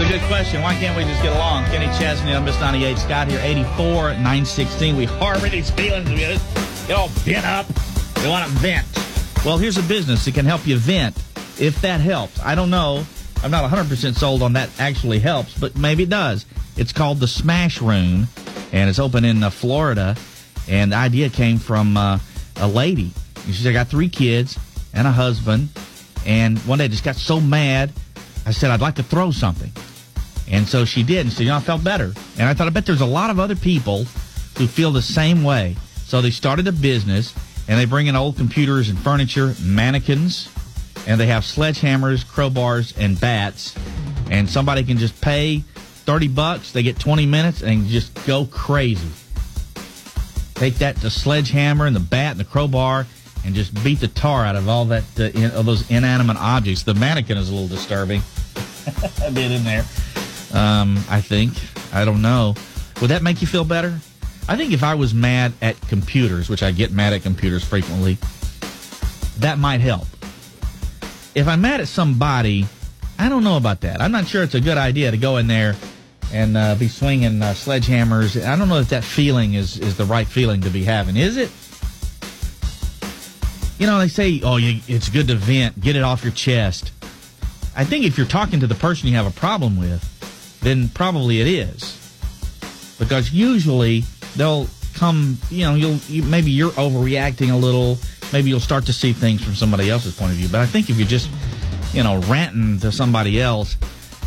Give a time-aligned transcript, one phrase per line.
[0.00, 0.62] It's a good question.
[0.62, 1.66] Why can't we just get along?
[1.66, 2.96] Kenny Chesney, I'm Miss 98.
[2.96, 4.96] Scott here, 84, 916.
[4.96, 6.08] We harbor these feelings.
[6.08, 6.40] We get
[6.90, 7.66] all bent up.
[8.22, 8.86] We want to vent.
[9.44, 11.22] Well, here's a business that can help you vent
[11.58, 12.40] if that helps.
[12.40, 13.04] I don't know.
[13.42, 16.46] I'm not 100% sold on that actually helps, but maybe it does.
[16.78, 18.26] It's called the Smash Room,
[18.72, 20.16] and it's open in uh, Florida.
[20.66, 22.18] And the idea came from uh,
[22.56, 23.10] a lady.
[23.44, 24.58] She said, I got three kids
[24.94, 25.68] and a husband.
[26.24, 27.92] And one day I just got so mad,
[28.46, 29.70] I said, I'd like to throw something.
[30.50, 31.26] And so she did.
[31.26, 32.12] And so, you know, I felt better.
[32.38, 34.04] And I thought, I bet there's a lot of other people
[34.58, 35.76] who feel the same way.
[36.04, 37.34] So they started a business
[37.68, 40.48] and they bring in old computers and furniture, mannequins,
[41.06, 43.76] and they have sledgehammers, crowbars, and bats.
[44.28, 49.08] And somebody can just pay 30 bucks, they get 20 minutes, and just go crazy.
[50.54, 53.06] Take that, the sledgehammer and the bat and the crowbar,
[53.44, 56.82] and just beat the tar out of all that, uh, in, of those inanimate objects.
[56.82, 58.22] The mannequin is a little disturbing.
[59.24, 59.84] a bit in there.
[60.52, 61.52] Um, I think.
[61.92, 62.54] I don't know.
[63.00, 63.98] Would that make you feel better?
[64.48, 68.18] I think if I was mad at computers, which I get mad at computers frequently,
[69.38, 70.06] that might help.
[71.34, 72.66] If I'm mad at somebody,
[73.18, 74.00] I don't know about that.
[74.00, 75.76] I'm not sure it's a good idea to go in there
[76.32, 78.44] and uh, be swinging uh, sledgehammers.
[78.44, 81.16] I don't know if that feeling is, is the right feeling to be having.
[81.16, 81.50] Is it?
[83.78, 86.92] You know, they say, oh, you, it's good to vent, get it off your chest.
[87.74, 90.04] I think if you're talking to the person you have a problem with,
[90.62, 91.96] then probably it is.
[92.98, 94.04] Because usually
[94.36, 97.98] they'll come, you know, you'll you, maybe you're overreacting a little.
[98.32, 100.48] Maybe you'll start to see things from somebody else's point of view.
[100.48, 101.28] But I think if you're just,
[101.92, 103.76] you know, ranting to somebody else,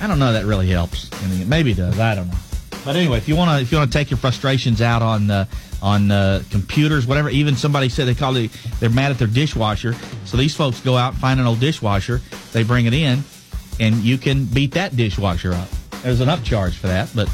[0.00, 1.10] I don't know that really helps.
[1.12, 1.98] I mean, maybe it does.
[1.98, 2.38] I don't know.
[2.84, 5.30] But anyway, if you want to, if you want to take your frustrations out on
[5.30, 5.44] uh,
[5.82, 7.30] on uh, computers, whatever.
[7.30, 9.94] Even somebody said they call it, they're mad at their dishwasher.
[10.24, 12.20] So these folks go out find an old dishwasher,
[12.52, 13.22] they bring it in,
[13.78, 15.68] and you can beat that dishwasher up.
[16.02, 17.28] There's an upcharge for that, but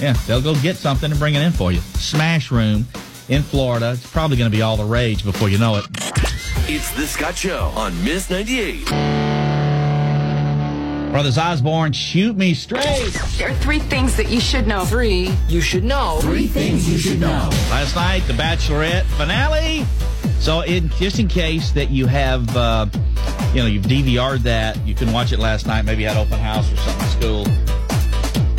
[0.00, 1.80] yeah, they'll go get something and bring it in for you.
[1.80, 2.86] Smash Room
[3.28, 3.92] in Florida.
[3.92, 5.84] It's probably going to be all the rage before you know it.
[6.70, 8.86] It's the Scott Show on Miss 98.
[11.10, 13.10] Brothers Osborne, shoot me straight.
[13.38, 14.84] There are three things that you should know.
[14.84, 15.34] Three.
[15.48, 16.18] You should know.
[16.20, 17.48] Three things you should know.
[17.70, 19.86] Last night, the Bachelorette finale.
[20.38, 22.86] So, in, just in case that you have, uh,
[23.52, 25.84] you know, you've DVR'd that, you can watch it last night.
[25.84, 27.77] Maybe you had open house or something at school.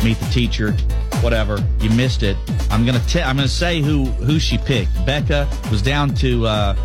[0.02, 0.72] Meet the teacher,
[1.20, 1.58] whatever.
[1.80, 2.36] You missed it.
[2.70, 3.28] I'm gonna tell.
[3.28, 4.94] I'm gonna say who who she picked.
[5.04, 6.46] Becca was down to.
[6.46, 6.76] Uh,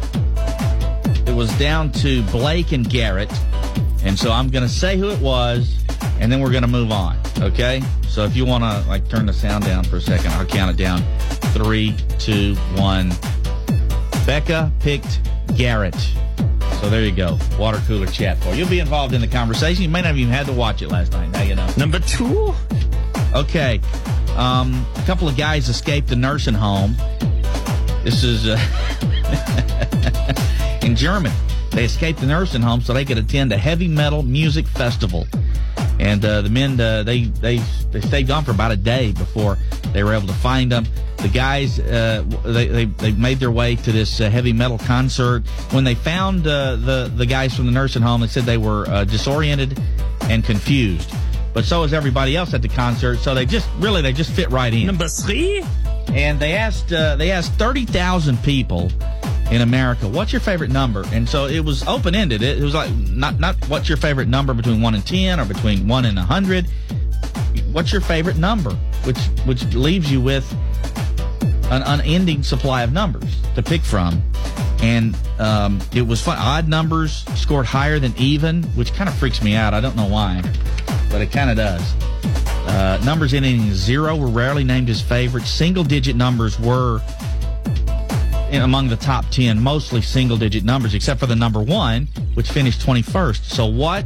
[1.25, 3.31] it was down to Blake and Garrett,
[4.03, 5.81] and so I'm gonna say who it was,
[6.19, 7.17] and then we're gonna move on.
[7.39, 7.81] Okay.
[8.09, 10.77] So if you wanna like turn the sound down for a second, I'll count it
[10.77, 11.01] down.
[11.53, 13.13] Three, two, one.
[14.25, 15.19] Becca picked
[15.55, 15.95] Garrett.
[16.81, 17.37] So there you go.
[17.57, 18.57] Water cooler chat for you.
[18.57, 19.83] You'll be involved in the conversation.
[19.83, 21.29] You may not have even had to watch it last night.
[21.31, 21.67] Now you know.
[21.77, 22.53] Number two.
[23.35, 23.81] Okay.
[24.37, 26.95] Um, a couple of guys escaped the nursing home.
[28.03, 28.57] This is uh,
[30.81, 31.35] in Germany.
[31.71, 35.27] They escaped the nursing home so they could attend a heavy metal music festival.
[35.99, 37.57] And uh, the men, uh, they they
[37.91, 39.57] they stayed gone for about a day before
[39.91, 40.85] they were able to find them.
[41.17, 45.45] The guys, uh, they, they they made their way to this uh, heavy metal concert.
[45.71, 48.85] When they found uh, the the guys from the nursing home, they said they were
[49.05, 49.79] disoriented
[50.29, 51.14] and confused.
[51.55, 53.17] But so is everybody else at the concert.
[53.17, 54.85] So they just really they just fit right in.
[54.85, 55.63] Number three.
[56.09, 58.91] And they asked uh, they asked thirty thousand people
[59.49, 61.03] in America, what's your favorite number?
[61.13, 62.41] And so it was open ended.
[62.43, 65.45] It, it was like not not what's your favorite number between one and ten or
[65.45, 66.67] between one and a hundred.
[67.71, 68.71] What's your favorite number?
[69.05, 70.45] Which which leaves you with
[71.71, 74.21] an unending supply of numbers to pick from.
[74.81, 76.37] And um, it was fun.
[76.37, 79.73] Odd numbers scored higher than even, which kind of freaks me out.
[79.73, 80.43] I don't know why,
[81.15, 81.93] but it kind of does.
[82.67, 85.49] Uh, numbers ending in zero were rarely named as favorites.
[85.49, 86.99] Single digit numbers were
[88.51, 92.81] among the top 10, mostly single digit numbers, except for the number one, which finished
[92.81, 93.45] 21st.
[93.45, 94.03] So what?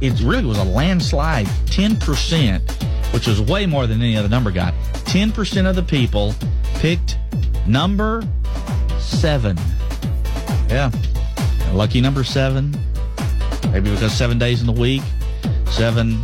[0.00, 1.46] It really was a landslide.
[1.66, 4.74] 10%, which was way more than any other number got.
[5.06, 6.36] 10% of the people
[6.76, 7.18] picked
[7.66, 8.22] number
[9.00, 9.58] seven.
[10.68, 10.92] Yeah.
[11.72, 12.78] Lucky number seven.
[13.72, 15.02] Maybe because seven days in the week.
[15.70, 16.22] Seven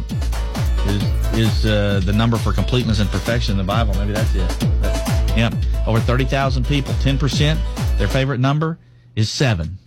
[0.87, 3.95] is is uh, the number for completeness and perfection in the Bible.
[3.95, 4.67] Maybe that's it.
[4.81, 4.95] But,
[5.37, 5.51] yeah.
[5.87, 7.99] Over 30,000 people, 10%.
[7.99, 8.79] Their favorite number
[9.17, 9.79] is seven.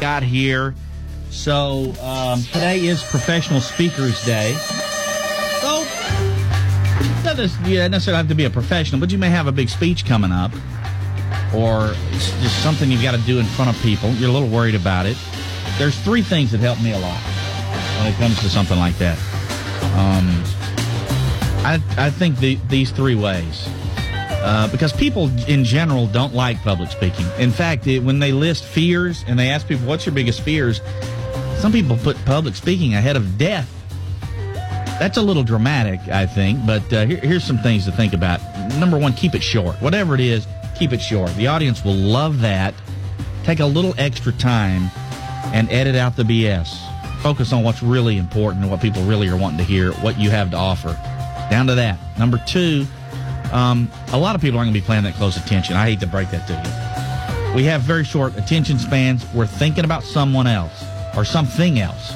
[0.00, 0.74] Got here.
[1.30, 4.54] So um, today is Professional Speakers Day.
[5.60, 5.84] So
[7.34, 10.06] doesn't yeah, necessarily have to be a professional, but you may have a big speech
[10.06, 10.52] coming up
[11.54, 14.10] or just something you've got to do in front of people.
[14.12, 15.16] You're a little worried about it.
[15.78, 17.20] There's three things that help me a lot
[17.98, 19.18] when it comes to something like that.
[19.94, 20.28] Um,
[21.64, 23.68] I I think the, these three ways.
[24.40, 27.26] Uh, because people in general don't like public speaking.
[27.38, 30.80] In fact, it, when they list fears and they ask people, "What's your biggest fears?"
[31.58, 33.68] Some people put public speaking ahead of death.
[35.00, 38.40] That's a little dramatic, I think, but uh, here, here's some things to think about.
[38.78, 39.74] Number one, keep it short.
[39.82, 40.46] Whatever it is,
[40.76, 41.34] keep it short.
[41.34, 42.74] The audience will love that.
[43.42, 44.90] Take a little extra time
[45.52, 46.87] and edit out the BS.
[47.20, 50.30] Focus on what's really important and what people really are wanting to hear, what you
[50.30, 50.98] have to offer.
[51.50, 51.98] Down to that.
[52.18, 52.86] Number two,
[53.52, 55.76] um, a lot of people aren't going to be paying that close attention.
[55.76, 57.56] I hate to break that to you.
[57.56, 59.24] We have very short attention spans.
[59.32, 60.84] We're thinking about someone else
[61.16, 62.12] or something else.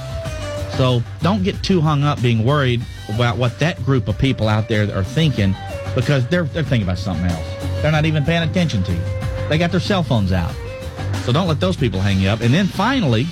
[0.77, 4.69] So don't get too hung up being worried about what that group of people out
[4.69, 5.55] there are thinking
[5.95, 7.47] because they're, they're thinking about something else.
[7.83, 9.03] They're not even paying attention to you.
[9.49, 10.55] They got their cell phones out.
[11.25, 12.41] So don't let those people hang you up.
[12.41, 13.27] And then finally,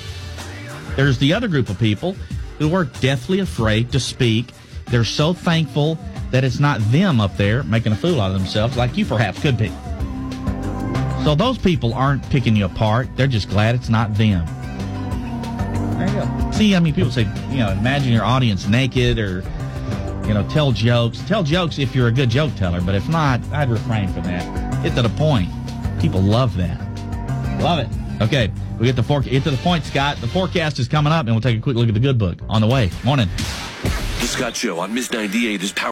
[0.96, 2.14] there's the other group of people
[2.58, 4.50] who are deathly afraid to speak.
[4.86, 5.98] They're so thankful
[6.30, 9.40] that it's not them up there making a fool out of themselves like you perhaps
[9.40, 9.70] could be.
[11.24, 13.08] So those people aren't picking you apart.
[13.16, 14.46] They're just glad it's not them.
[15.98, 16.50] There you go.
[16.52, 19.44] See, I mean, people say, you know, imagine your audience naked or,
[20.26, 21.20] you know, tell jokes.
[21.28, 24.82] Tell jokes if you're a good joke teller, but if not, I'd refrain from that.
[24.82, 25.50] Get to the point.
[26.00, 26.80] People love that.
[27.60, 27.99] Love it.
[28.20, 30.18] Okay, we get the for- get to the point, Scott.
[30.20, 32.38] The forecast is coming up, and we'll take a quick look at the good book
[32.48, 32.90] on the way.
[33.02, 33.28] Morning.
[34.20, 35.88] The Scott Show on Miss 98 is powered.